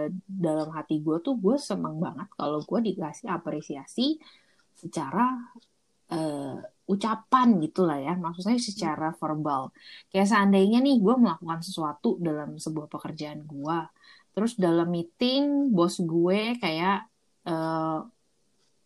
dalam 0.46 0.69
hati 0.77 0.93
gue 1.05 1.17
tuh 1.25 1.34
gue 1.43 1.55
seneng 1.69 1.96
banget 2.05 2.27
kalau 2.39 2.60
gue 2.69 2.79
dikasih 2.88 3.27
apresiasi 3.38 4.01
secara 4.81 5.22
eh, 6.13 6.55
ucapan 6.88 7.60
gitu 7.60 7.84
lah 7.84 8.00
ya 8.00 8.15
maksudnya 8.15 8.56
secara 8.58 9.12
verbal 9.13 9.75
kayak 10.08 10.24
seandainya 10.25 10.79
nih 10.79 10.98
gue 10.98 11.15
melakukan 11.17 11.60
sesuatu 11.60 12.15
dalam 12.17 12.56
sebuah 12.56 12.88
pekerjaan 12.88 13.44
gue 13.44 13.77
terus 14.32 14.56
dalam 14.56 14.88
meeting 14.88 15.70
bos 15.70 16.00
gue 16.00 16.56
kayak 16.56 17.06
eh, 17.44 18.00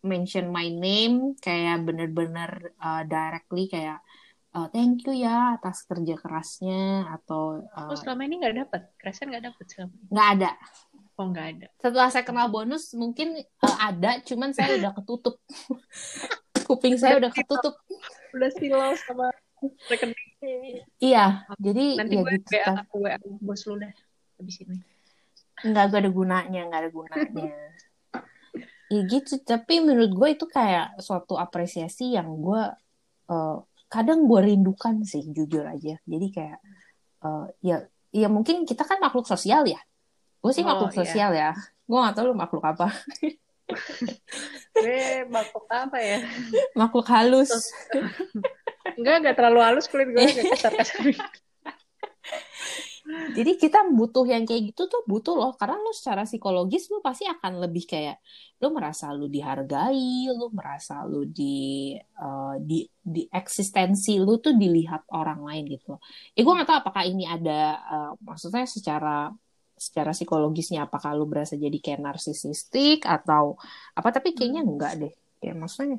mention 0.02 0.50
my 0.50 0.66
name 0.66 1.38
kayak 1.38 1.78
bener-bener 1.80 2.50
eh, 2.74 3.02
directly 3.06 3.70
kayak 3.70 4.02
eh, 4.50 4.66
thank 4.68 5.06
you 5.06 5.14
ya 5.14 5.54
atas 5.54 5.86
kerja 5.86 6.18
kerasnya 6.18 7.06
atau 7.12 7.62
eh, 7.62 7.86
Terus 7.86 8.02
selama 8.02 8.22
ini 8.24 8.34
nggak 8.36 8.56
dapat, 8.66 8.82
Kresen 8.98 9.30
nggak 9.30 9.44
dapat 9.46 9.64
selama 9.64 9.94
ini. 9.94 10.06
nggak 10.10 10.28
ada 10.36 10.50
Oh 11.12 11.28
nggak 11.28 11.46
ada. 11.54 11.66
setelah 11.76 12.08
saya 12.08 12.24
kenal 12.24 12.48
bonus 12.48 12.96
mungkin 12.96 13.36
eh, 13.38 13.76
ada 13.78 14.18
cuman 14.22 14.50
saya 14.50 14.74
udah 14.74 14.90
ketutup 14.96 15.36
kuping 16.72 16.96
saya 16.96 17.20
udah 17.20 17.28
ketutup 17.28 17.76
Udah 18.32 18.48
silau 18.50 18.96
sama 18.96 19.28
rekening. 19.86 20.16
iya 20.98 21.44
jadi 21.56 22.00
Nanti 22.00 22.16
ya 22.16 22.22
gue 22.22 22.32
gitu 22.34 22.50
WA 22.50 22.64
kan. 22.64 22.76
WA 22.90 23.16
bos 23.38 23.62
lu 23.62 23.76
dah 23.76 23.92
habis 24.36 24.56
ini. 24.58 24.76
nggak 25.62 25.84
gak 25.86 26.00
ada 26.02 26.10
gunanya 26.10 26.60
nggak 26.66 26.80
ada 26.82 26.90
gunanya 26.90 27.46
ya 28.88 29.00
gitu 29.06 29.40
tapi 29.40 29.80
menurut 29.80 30.10
gue 30.10 30.28
itu 30.32 30.44
kayak 30.46 30.98
suatu 30.98 31.36
apresiasi 31.36 32.12
yang 32.12 32.28
gue 32.34 32.62
eh, 33.28 33.56
kadang 33.86 34.24
gue 34.24 34.40
rindukan 34.42 35.00
sih 35.02 35.22
jujur 35.28 35.62
aja 35.62 35.96
jadi 36.02 36.26
kayak 36.28 36.58
eh, 37.22 37.46
ya 37.62 37.76
ya 38.10 38.28
mungkin 38.28 38.64
kita 38.64 38.82
kan 38.82 38.98
makhluk 38.98 39.24
sosial 39.24 39.64
ya 39.64 39.80
gue 40.42 40.52
sih 40.52 40.60
Oh, 40.60 40.68
makhluk 40.68 40.92
iya. 40.92 40.98
sosial 41.00 41.30
ya 41.32 41.50
gue 41.86 41.98
gak 41.98 42.14
tahu 42.16 42.32
lu 42.32 42.36
makhluk 42.36 42.64
apa 42.64 42.90
Gue 44.82 45.28
bakok 45.28 45.66
apa 45.68 45.98
ya? 46.00 46.18
makhluk 46.78 47.06
halus 47.12 47.52
Enggak, 48.98 49.14
enggak 49.24 49.36
terlalu 49.38 49.60
halus 49.62 49.86
kulit 49.88 50.08
gue 50.10 50.26
kasar-kasar. 50.52 51.00
Jadi 53.32 53.58
kita 53.58 53.82
butuh 53.90 54.22
yang 54.22 54.46
kayak 54.46 54.72
gitu 54.72 54.86
tuh 54.86 55.02
butuh 55.10 55.34
loh 55.34 55.52
karena 55.58 55.74
lu 55.74 55.90
secara 55.90 56.22
psikologis 56.22 56.86
lu 56.86 57.02
pasti 57.02 57.26
akan 57.26 57.58
lebih 57.58 57.84
kayak 57.84 58.22
lu 58.62 58.70
merasa 58.70 59.10
lu 59.10 59.26
dihargai, 59.26 60.30
lu 60.30 60.46
merasa 60.54 61.02
lu 61.02 61.26
di 61.26 61.98
eh, 61.98 62.56
di 62.62 62.86
di 63.02 63.26
eksistensi 63.26 64.22
lu 64.22 64.38
tuh 64.38 64.54
dilihat 64.54 65.10
orang 65.10 65.42
lain 65.42 65.64
gitu. 65.74 65.98
Eh 66.38 66.46
gue 66.46 66.52
gak 66.54 66.68
tahu 66.70 66.78
apakah 66.86 67.02
ini 67.02 67.26
ada 67.26 67.60
eh, 67.82 68.12
maksudnya 68.22 68.64
secara 68.70 69.34
secara 69.82 70.14
psikologisnya 70.14 70.86
apakah 70.86 71.18
lu 71.18 71.26
berasa 71.26 71.58
jadi 71.58 71.74
kayak 71.74 71.98
narsisistik 71.98 73.02
atau 73.02 73.58
apa 73.98 74.08
tapi 74.14 74.30
kayaknya 74.32 74.62
enggak 74.62 74.92
deh. 75.02 75.12
Kayak 75.42 75.56
maksudnya 75.58 75.98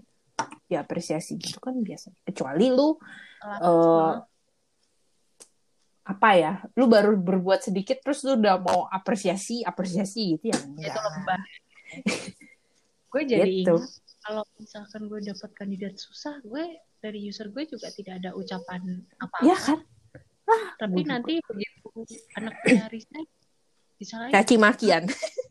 ya 0.72 0.82
apresiasi 0.88 1.36
gitu 1.36 1.60
kan 1.60 1.76
biasa. 1.84 2.16
Kecuali 2.24 2.72
lu 2.72 2.96
eh, 3.44 4.14
apa 6.04 6.30
ya 6.36 6.60
lu 6.76 6.88
baru 6.88 7.16
berbuat 7.16 7.64
sedikit 7.64 8.04
terus 8.04 8.28
lu 8.28 8.36
udah 8.36 8.60
mau 8.60 8.92
apresiasi 8.92 9.64
apresiasi 9.64 10.36
gitu 10.36 10.52
ya 10.52 10.60
itu 10.60 10.70
enggak 10.80 10.96
lebah. 11.00 11.42
gue 13.12 13.22
jadi 13.24 13.46
Gitu. 13.46 13.76
ingat 13.78 13.92
kalau 14.24 14.44
misalkan 14.56 15.12
gue 15.12 15.20
dapat 15.20 15.52
kandidat 15.52 16.00
susah, 16.00 16.40
gue 16.48 16.80
dari 16.98 17.20
user 17.28 17.52
gue 17.52 17.68
juga 17.68 17.92
tidak 17.92 18.24
ada 18.24 18.32
ucapan 18.34 19.04
apa-apa. 19.20 19.44
ya 19.44 19.58
kan 19.60 19.80
Tapi 20.80 20.92
gue 20.92 21.04
juga. 21.04 21.12
nanti 21.12 21.34
begitu 21.44 21.88
anaknya 22.36 22.84
resign, 22.88 23.28
disalahin. 24.04 24.32
Caci 24.32 24.56
makian 24.56 25.04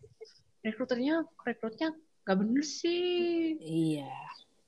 rekruternya 0.65 1.27
rekrutnya 1.43 1.91
gak 2.23 2.37
bener 2.39 2.63
sih. 2.63 3.59
Iya. 3.59 4.13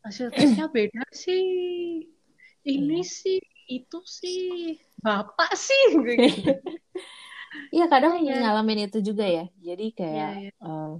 Hasil 0.02 0.34
tesnya 0.34 0.66
beda 0.66 1.04
sih. 1.14 2.02
Ini 2.64 2.98
Iya. 2.98 3.06
sih 3.06 3.38
itu 3.68 3.98
sih. 4.02 4.74
Bapak 4.98 5.54
sih 5.54 5.82
gitu. 5.94 6.50
iya 7.76 7.86
kadang 7.86 8.18
Iya. 8.18 8.42
ngalamin 8.42 8.90
itu 8.90 8.98
juga 9.00 9.22
ya. 9.22 9.46
Jadi 9.56 9.86
kayak 9.94 10.30
Iya, 10.34 10.50
iya. 10.50 10.52
em, 10.58 10.92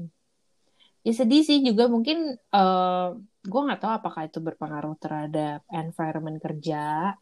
ya 1.02 1.12
sedih 1.12 1.42
sih 1.42 1.58
juga. 1.60 1.90
Mungkin 1.90 2.38
eh 2.38 3.08
gue 3.44 3.60
nggak 3.60 3.80
tahu 3.82 3.92
apakah 3.92 4.24
itu 4.24 4.38
berpengaruh 4.40 4.96
terhadap 4.96 5.66
environment 5.68 6.38
kerja 6.38 7.12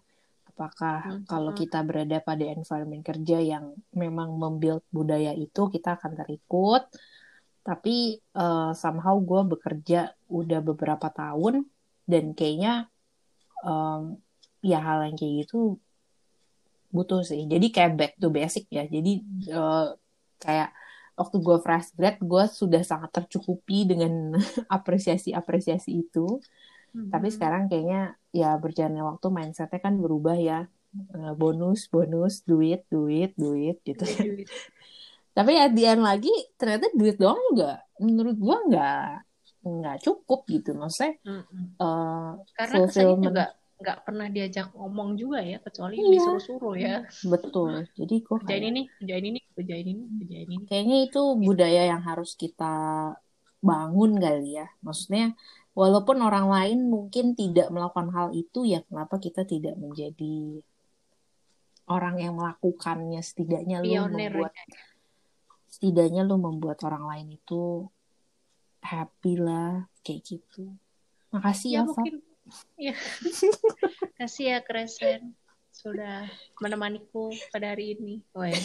apakah 0.62 1.18
Mhm. 1.18 1.26
kalau 1.26 1.50
kita 1.50 1.82
berada 1.82 2.22
pada 2.22 2.46
environment 2.46 3.02
kerja 3.02 3.42
yang 3.42 3.74
memang 3.90 4.38
membuild 4.38 4.86
budaya 4.94 5.34
itu 5.34 5.66
kita 5.74 5.98
akan 5.98 6.14
terikut. 6.14 6.86
Tapi 7.66 8.22
eh, 8.22 8.70
somehow 8.78 9.18
gue 9.18 9.42
bekerja 9.58 10.14
udah 10.30 10.60
beberapa 10.62 11.10
tahun 11.10 11.66
dan 12.06 12.30
kayaknya 12.38 12.86
em, 13.66 14.22
ya 14.62 14.78
hal 14.78 15.10
yang 15.10 15.18
kayak 15.18 15.34
gitu 15.46 15.82
butuh 16.94 17.26
sih. 17.26 17.42
Jadi 17.50 17.66
kayak 17.74 17.92
back 17.98 18.12
to 18.22 18.28
basic 18.30 18.70
ya. 18.70 18.86
Jadi 18.86 19.18
eh, 19.50 19.86
kayak 20.38 20.70
waktu 21.18 21.36
gue 21.42 21.56
fresh 21.58 21.90
grad 21.98 22.16
gue 22.22 22.44
sudah 22.46 22.82
sangat 22.86 23.10
tercukupi 23.10 23.84
dengan 23.90 24.32
apresiasi-apresiasi 24.76 25.90
itu 25.90 26.38
tapi 27.12 27.26
Mhm. 27.26 27.34
sekarang 27.34 27.62
kayaknya 27.70 27.98
ya 28.40 28.46
berjalannya 28.62 29.02
waktu 29.10 29.26
mindsetnya 29.36 29.78
kan 29.86 29.94
berubah 30.04 30.36
ya 30.50 30.54
Eh, 31.16 31.32
bonus 31.40 31.80
bonus 31.92 32.34
duit 32.48 32.78
duit 32.92 33.28
duit 33.42 33.76
gitu 33.88 34.04
tapi 35.36 35.52
at 35.64 35.72
the 35.76 35.84
end 35.88 36.02
lagi 36.08 36.28
ternyata 36.60 36.86
duit 36.98 37.16
doang 37.20 37.40
juga 37.50 37.80
menurut 38.06 38.36
gue 38.44 38.56
nggak 38.68 38.96
nggak 39.64 39.96
cukup 40.04 40.40
gitu 40.54 40.70
maksudnya 40.80 41.12
Mm-mm. 41.26 41.64
uh, 41.82 42.36
Karena 42.58 42.76
kesannya 42.84 43.14
fulfillment 43.14 43.26
juga 43.26 43.42
nggak 43.82 43.98
pernah 44.06 44.26
diajak 44.34 44.66
ngomong 44.78 45.10
juga 45.20 45.38
ya, 45.50 45.58
kecuali 45.66 45.96
Iya. 45.98 46.08
disuruh-suruh 46.12 46.74
ya. 46.78 46.94
betul 47.32 47.72
jadi 47.98 48.14
gue 48.26 48.38
Kerjain 48.38 48.64
ini, 48.70 48.80
kerjain 48.98 49.24
ini, 49.30 49.40
kerjain 49.56 49.86
ini, 49.92 50.02
kerjain 50.18 50.50
ini. 50.56 50.66
kayaknya 50.68 50.96
itu 51.06 51.18
budaya 51.46 51.80
yang 51.90 52.02
harus 52.08 52.30
kita 52.42 52.64
bangun 53.68 54.10
kali 54.24 54.44
ya 54.58 54.64
maksudnya 54.86 55.22
walaupun 55.72 56.20
orang 56.20 56.48
lain 56.52 56.78
mungkin 56.88 57.32
tidak 57.32 57.72
melakukan 57.72 58.12
hal 58.12 58.28
itu 58.36 58.68
ya 58.68 58.84
kenapa 58.84 59.16
kita 59.16 59.48
tidak 59.48 59.76
menjadi 59.80 60.60
orang 61.88 62.20
yang 62.20 62.36
melakukannya 62.36 63.20
setidaknya 63.24 63.80
lu 63.80 64.08
membuat 64.12 64.52
ya. 64.52 64.64
setidaknya 65.72 66.22
lu 66.28 66.36
membuat 66.36 66.78
orang 66.84 67.04
lain 67.08 67.28
itu 67.40 67.88
happy 68.84 69.40
lah 69.40 69.88
kayak 70.04 70.20
gitu 70.24 70.76
makasih 71.32 71.68
Ya 71.72 71.80
ya, 71.80 71.88
mungkin, 71.88 72.14
ya. 72.92 72.96
Kasih 74.20 74.44
ya 74.52 74.58
Kresen 74.60 75.32
sudah 75.72 76.28
menemaniku 76.60 77.32
pada 77.48 77.72
hari 77.72 77.96
ini. 77.96 78.20
Oh, 78.36 78.44
ya. 78.44 78.60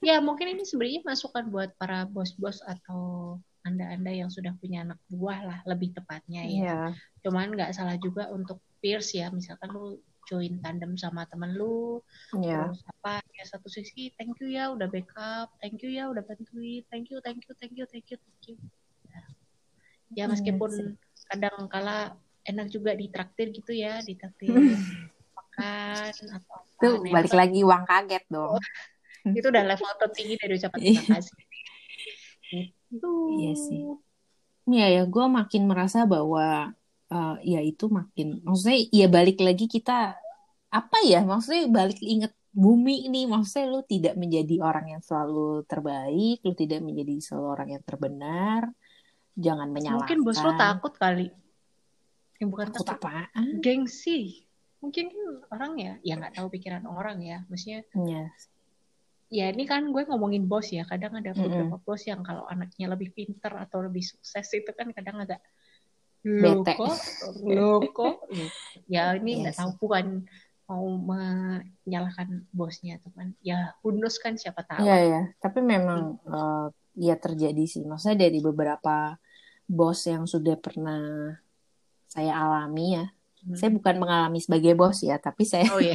ya 0.00 0.16
mungkin 0.24 0.56
ini 0.56 0.64
sebenarnya 0.64 1.04
masukan 1.04 1.44
buat 1.52 1.76
para 1.76 2.08
bos-bos 2.08 2.64
atau 2.64 3.36
anda-anda 3.68 4.08
yang 4.10 4.32
sudah 4.32 4.56
punya 4.56 4.82
anak 4.82 4.96
buah 5.06 5.40
lah 5.44 5.58
lebih 5.68 5.92
tepatnya 5.92 6.42
ya. 6.42 6.56
Iya. 6.58 6.78
Cuman 7.20 7.52
nggak 7.52 7.76
salah 7.76 8.00
juga 8.00 8.32
untuk 8.32 8.58
peers 8.80 9.12
ya, 9.12 9.28
misalkan 9.28 9.68
lu 9.70 10.00
join 10.24 10.60
tandem 10.60 10.92
sama 10.94 11.24
temen 11.24 11.56
lu, 11.56 12.04
Iya. 12.36 12.68
terus 12.68 12.80
apa 12.84 13.24
ya 13.32 13.44
satu 13.44 13.68
sisi 13.68 14.12
thank 14.14 14.36
you 14.38 14.52
ya 14.52 14.68
udah 14.68 14.84
backup, 14.86 15.48
thank 15.58 15.80
you 15.80 15.88
ya 15.88 16.04
udah 16.06 16.20
bantuin, 16.20 16.84
thank 16.88 17.08
you, 17.08 17.16
thank 17.20 17.40
you, 17.44 17.52
thank 17.56 17.72
you, 17.74 17.84
thank 17.86 18.06
you, 18.08 18.16
thank 18.16 18.42
you. 18.44 18.56
Ya, 19.08 19.22
Ya, 20.08 20.24
Iya 20.24 20.24
meskipun 20.28 20.70
sih. 20.70 20.88
kadang 21.28 21.68
kala 21.68 22.16
enak 22.44 22.68
juga 22.68 22.92
ditraktir 22.92 23.52
gitu 23.52 23.72
ya, 23.72 24.00
ditraktir 24.00 24.52
makan 25.32 26.12
atau 26.12 26.56
apa. 26.56 26.56
Itu 26.76 26.88
Nah, 27.02 27.12
balik 27.12 27.32
itu, 27.32 27.36
lagi 27.36 27.60
uang 27.64 27.84
kaget 27.84 28.24
dong. 28.28 28.56
itu 29.38 29.46
udah 29.48 29.64
level 29.64 29.92
tertinggi 29.98 30.34
dari 30.36 30.52
ucapan 30.56 30.78
Iya. 30.78 30.92
terima 30.92 31.16
kasih. 31.16 31.36
Itu. 32.88 33.12
Iya 33.38 33.52
sih. 33.56 33.82
Iya 34.68 34.86
ya, 35.00 35.02
gue 35.08 35.24
makin 35.28 35.62
merasa 35.64 36.04
bahwa 36.04 36.76
eh, 37.08 37.36
ya 37.56 37.60
itu 37.64 37.88
makin, 37.88 38.44
maksudnya 38.44 38.80
ya 38.92 39.06
balik 39.08 39.40
lagi 39.40 39.64
kita 39.64 40.12
apa 40.68 40.98
ya, 41.08 41.24
maksudnya 41.24 41.64
balik 41.72 41.96
inget 42.04 42.32
bumi 42.52 43.08
ini, 43.08 43.24
maksudnya 43.24 43.70
lu 43.72 43.80
tidak 43.88 44.18
menjadi 44.20 44.60
orang 44.60 44.92
yang 44.92 45.02
selalu 45.04 45.64
terbaik, 45.64 46.44
lu 46.44 46.52
tidak 46.52 46.80
menjadi 46.84 47.14
selalu 47.22 47.46
orang 47.48 47.68
yang 47.76 47.84
terbenar, 47.86 48.62
jangan 49.38 49.68
menyalahkan. 49.72 50.04
Mungkin 50.04 50.18
bos 50.26 50.40
lo 50.42 50.52
takut 50.58 50.92
kali. 50.98 51.32
Yang 52.38 52.48
bukan 52.54 52.66
Takut 52.70 52.86
takut, 52.86 53.08
apaan? 53.08 53.46
gengsi. 53.64 54.46
Mungkin 54.78 55.10
kan 55.10 55.26
orang 55.50 55.72
ya, 55.80 55.92
ya 56.06 56.14
nggak 56.18 56.38
tahu 56.38 56.46
pikiran 56.54 56.86
orang 56.86 57.18
ya. 57.18 57.42
Maksudnya 57.50 57.82
Iya. 57.94 58.30
Ya 59.28 59.52
ini 59.52 59.68
kan 59.68 59.84
gue 59.92 60.02
ngomongin 60.08 60.48
bos 60.48 60.72
ya 60.72 60.88
kadang 60.88 61.20
ada 61.20 61.36
beberapa 61.36 61.76
bos 61.80 62.02
yang 62.08 62.24
kalau 62.24 62.48
anaknya 62.48 62.88
lebih 62.88 63.12
pinter 63.12 63.52
atau 63.52 63.84
lebih 63.84 64.00
sukses 64.00 64.48
itu 64.56 64.70
kan 64.72 64.88
kadang 64.96 65.20
agak 65.20 65.40
lo 66.24 66.64
Bete. 66.64 66.74
kok 66.74 66.96
lo 67.44 67.84
kok 67.92 68.26
ya 68.88 69.14
ini 69.16 69.38
Iya 69.38 69.40
nggak 69.48 69.56
tahu 69.60 69.70
bukan 69.84 70.06
mau 70.68 70.84
menyalahkan 70.84 72.44
bosnya 72.52 73.00
teman 73.00 73.32
ya 73.40 73.72
hunus 73.80 74.20
kan 74.20 74.36
siapa 74.36 74.60
tahu 74.68 74.84
Iya 74.84 74.96
ya, 75.00 75.22
tapi 75.40 75.64
memang 75.64 76.20
eh, 76.28 76.66
ya 76.98 77.14
terjadi 77.16 77.64
sih. 77.64 77.86
Maksudnya 77.86 78.28
dari 78.28 78.42
beberapa 78.42 79.16
bos 79.64 80.02
yang 80.04 80.26
sudah 80.26 80.58
pernah 80.58 81.32
saya 82.10 82.34
alami 82.34 82.98
ya. 82.98 83.06
Hmm. 83.44 83.54
Saya 83.54 83.70
bukan 83.70 83.94
mengalami 84.02 84.38
sebagai 84.42 84.72
bos 84.74 84.98
ya, 85.02 85.16
tapi 85.18 85.46
saya 85.46 85.70
oh 85.70 85.80
ya 85.82 85.94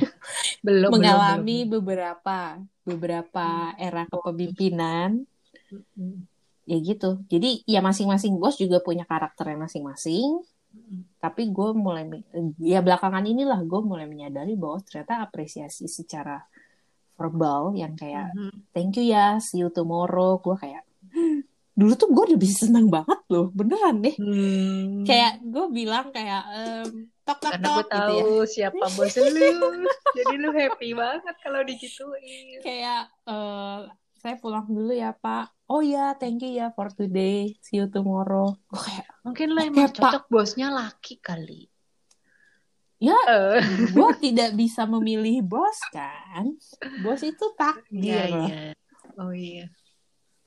belum 0.66 0.96
mengalami 0.96 1.68
belum, 1.68 1.74
beberapa 1.82 2.38
beberapa 2.84 3.76
era 3.76 4.08
kepemimpinan 4.08 5.24
belum. 5.72 5.84
Mm, 5.98 6.18
ya 6.70 6.78
gitu. 6.80 7.10
Jadi 7.28 7.66
ya 7.68 7.84
masing-masing 7.84 8.40
bos 8.40 8.56
juga 8.56 8.80
punya 8.80 9.04
karakternya 9.04 9.68
masing-masing. 9.68 10.42
mm, 10.72 11.20
Tapi 11.20 11.52
gue 11.52 11.70
mulai 11.76 12.08
ya 12.62 12.80
belakangan 12.80 13.26
inilah 13.26 13.60
gue 13.64 13.82
mulai 13.84 14.08
menyadari 14.08 14.56
bahwa 14.56 14.80
ternyata 14.86 15.24
apresiasi 15.26 15.90
secara 15.92 16.42
verbal 17.14 17.78
yang 17.78 17.94
kayak 17.94 18.34
mm. 18.34 18.72
thank 18.74 18.96
you 18.96 19.06
ya, 19.06 19.38
see 19.44 19.62
you 19.62 19.70
tomorrow. 19.74 20.40
Gue 20.40 20.56
kayak 20.56 20.84
dulu 21.74 21.94
tuh 21.98 22.10
gue 22.14 22.24
udah 22.34 22.40
bisa 22.40 22.70
seneng 22.70 22.86
banget 22.86 23.20
loh, 23.34 23.50
beneran 23.50 23.98
deh. 24.06 24.14
Hmm. 24.22 25.02
Kayak 25.10 25.42
gue 25.42 25.66
bilang 25.74 26.14
kayak 26.14 26.44
em, 26.54 27.10
tok 27.24 27.40
tok 27.40 27.52
karena 27.56 27.68
gue 27.68 27.84
gitu 27.84 27.96
tahu 27.96 28.28
ya. 28.44 28.52
siapa 28.52 28.86
bos 28.94 29.16
lu 29.16 29.50
jadi 30.18 30.34
lu 30.40 30.50
happy 30.52 30.90
banget 30.92 31.36
kalau 31.40 31.62
digituin 31.64 32.60
Kayak 32.60 33.08
eh, 33.28 33.80
saya 34.20 34.36
pulang 34.40 34.64
dulu 34.72 34.96
ya 34.96 35.12
Pak. 35.12 35.52
Oh 35.68 35.84
ya, 35.84 36.16
thank 36.16 36.40
you 36.48 36.56
ya 36.56 36.72
for 36.72 36.88
today. 36.96 37.60
See 37.60 37.76
you 37.84 37.92
tomorrow. 37.92 38.56
Gue 38.72 38.80
kayak 38.80 39.08
mungkin 39.28 39.48
lah 39.52 39.64
emang 39.68 39.92
Pak. 39.92 40.00
cocok 40.00 40.24
bosnya 40.32 40.72
laki 40.72 41.20
kali 41.20 41.68
ya 43.04 43.20
Eh. 43.28 43.60
gue 43.92 44.10
tidak 44.24 44.56
bisa 44.56 44.88
memilih 44.88 45.44
bos 45.44 45.76
kan. 45.92 46.56
Bos 47.04 47.20
itu 47.20 47.46
takdir. 47.60 47.92
Iya, 47.92 48.24
iya. 48.32 48.58
Oh 49.20 49.36
iya. 49.36 49.68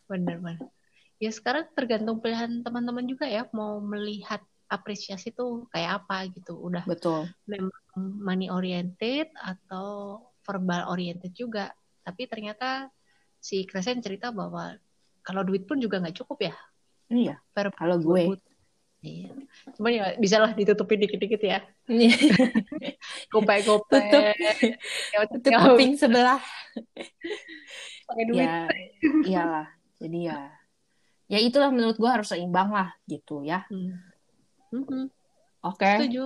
Benar, 0.09 0.41
benar. 0.41 0.73
Ya 1.21 1.29
sekarang 1.33 1.69
tergantung 1.77 2.21
pilihan 2.25 2.65
teman-teman 2.65 3.05
juga 3.05 3.29
ya 3.29 3.45
mau 3.53 3.77
melihat 3.81 4.41
apresiasi 4.67 5.31
tuh 5.31 5.71
kayak 5.71 6.05
apa 6.05 6.27
gitu. 6.31 6.59
Udah 6.59 6.83
Betul. 6.85 7.31
memang 7.47 7.73
money 7.97 8.51
oriented 8.51 9.31
atau 9.39 10.21
verbal 10.43 10.91
oriented 10.91 11.33
juga. 11.35 11.71
Tapi 12.03 12.27
ternyata 12.31 12.91
si 13.39 13.67
Kresen 13.67 14.03
cerita 14.03 14.31
bahwa 14.31 14.75
kalau 15.23 15.43
duit 15.43 15.67
pun 15.67 15.79
juga 15.79 15.99
nggak 15.99 16.23
cukup 16.23 16.51
ya. 16.51 16.55
Iya. 17.11 17.35
Verbal 17.55 17.79
Kalau 17.79 17.97
gue. 18.03 18.23
Iya. 19.07 19.31
Cuman 19.79 19.91
ya 19.95 20.05
bisa 20.19 20.43
lah 20.43 20.51
ditutupin 20.55 20.99
dikit-dikit 20.99 21.43
ya. 21.43 21.59
Iya. 21.87 22.17
Gopay-gopay. 23.33 24.11
Tutup. 24.11 24.35
Tutup 25.31 25.53
kuping 25.55 25.95
sebelah. 25.95 26.43
Pakai 28.07 28.25
duit. 28.27 28.47
Ya, 28.47 28.67
iyalah. 29.27 29.67
Jadi 29.97 30.29
ya, 30.29 30.53
ya 31.31 31.39
itulah 31.41 31.73
menurut 31.73 31.97
gue 31.97 32.11
harus 32.11 32.29
seimbang 32.29 32.71
lah 32.71 32.93
gitu 33.09 33.43
ya. 33.47 33.65
Hmm. 33.71 33.97
Mhm. 34.73 35.11
Oke. 35.67 35.91
Setuju. 35.99 36.25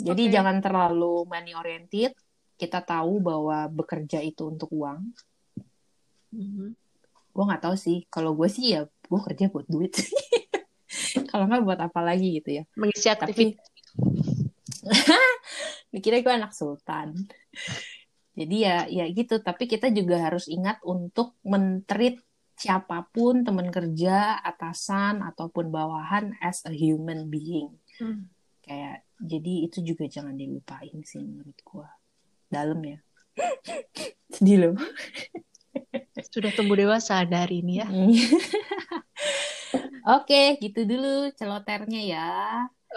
Jadi 0.00 0.22
Oke. 0.28 0.32
jangan 0.32 0.56
terlalu 0.64 1.28
money 1.28 1.52
oriented. 1.52 2.16
Kita 2.56 2.84
tahu 2.84 3.20
bahwa 3.20 3.68
bekerja 3.68 4.20
itu 4.20 4.48
untuk 4.48 4.72
uang. 4.72 5.00
Mhm. 6.32 6.76
Gue 7.30 7.44
nggak 7.44 7.62
tahu 7.64 7.76
sih. 7.76 8.04
Kalau 8.08 8.36
gue 8.36 8.48
sih 8.48 8.76
ya, 8.76 8.88
gue 8.88 9.20
kerja 9.20 9.52
buat 9.52 9.68
duit. 9.68 9.92
Kalau 11.30 11.46
nggak 11.46 11.62
buat 11.64 11.80
apa 11.80 12.00
lagi 12.02 12.40
gitu 12.40 12.60
ya. 12.60 12.64
Mengisi 12.74 13.06
Tapi 13.06 13.54
dikira 15.92 16.18
gue 16.24 16.32
anak 16.34 16.52
sultan. 16.56 17.14
Jadi 18.34 18.56
ya, 18.64 18.88
ya 18.88 19.04
gitu. 19.12 19.40
Tapi 19.40 19.68
kita 19.68 19.92
juga 19.92 20.20
harus 20.20 20.48
ingat 20.48 20.80
untuk 20.84 21.36
mentreat 21.44 22.18
siapa 22.60 23.08
pun 23.08 23.40
teman 23.40 23.72
kerja, 23.72 24.36
atasan 24.44 25.24
ataupun 25.24 25.72
bawahan 25.72 26.36
as 26.44 26.60
a 26.68 26.72
human 26.76 27.32
being. 27.32 27.72
Hmm. 27.96 28.28
Kayak 28.60 29.08
jadi 29.16 29.64
itu 29.64 29.80
juga 29.80 30.04
jangan 30.04 30.36
dilupain 30.36 31.00
sih 31.00 31.24
menurut 31.24 31.56
gue. 31.56 31.88
Dalam 32.52 32.80
ya. 32.84 33.00
Sedih 34.36 34.58
loh. 34.60 34.76
Sudah 36.28 36.52
tumbuh 36.52 36.76
dewasa 36.76 37.24
dari 37.24 37.64
ini 37.64 37.80
ya. 37.80 37.88
Oke, 40.20 40.60
gitu 40.60 40.84
dulu 40.84 41.32
celoternya 41.32 42.02
ya. 42.04 42.28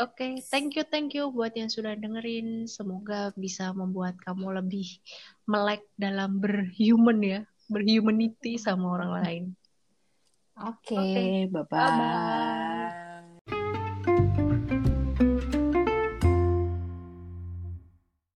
Oke, 0.02 0.42
thank 0.50 0.74
you, 0.74 0.84
thank 0.90 1.14
you 1.14 1.30
buat 1.30 1.54
yang 1.54 1.70
sudah 1.70 1.94
dengerin. 1.94 2.66
Semoga 2.66 3.30
bisa 3.38 3.70
membuat 3.78 4.18
kamu 4.26 4.58
lebih 4.60 4.98
melek 5.46 5.86
dalam 5.94 6.42
berhuman 6.42 7.22
ya, 7.22 7.40
berhumanity 7.68 8.60
sama 8.60 9.00
orang 9.00 9.12
lain. 9.24 9.44
Oke, 10.60 10.96
Oke, 10.96 11.26
bye-bye. 11.50 11.70
Bye-bye. 11.70 13.03